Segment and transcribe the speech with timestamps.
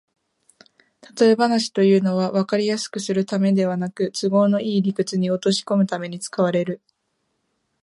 [1.01, 6.81] たとえ話というのは、わかりやすくするためではなく、都合のいい理屈に落としこむために使われる